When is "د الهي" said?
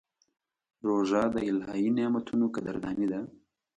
1.33-1.87